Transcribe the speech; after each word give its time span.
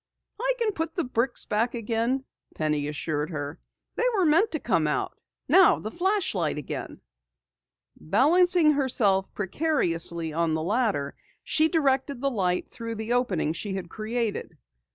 "I 0.39 0.55
can 0.57 0.71
put 0.71 0.95
the 0.95 1.03
bricks 1.03 1.45
back 1.45 1.75
again," 1.75 2.25
Penny 2.55 2.87
assured 2.87 3.29
her. 3.29 3.59
"They 3.97 4.03
were 4.15 4.25
meant 4.25 4.49
to 4.53 4.59
come 4.59 4.87
out. 4.87 5.15
Now, 5.47 5.77
the 5.77 5.91
flashlight 5.91 6.57
again." 6.57 7.01
Balancing 7.95 8.71
herself 8.71 9.31
precariously 9.35 10.33
on 10.33 10.55
the 10.55 10.63
ladder, 10.63 11.13
she 11.43 11.67
directed 11.67 12.19
the 12.19 12.31
light 12.31 12.67
through 12.67 12.95
the 12.95 13.13
opening 13.13 13.53
she 13.53 13.75
had 13.75 13.89
created. 13.91 14.57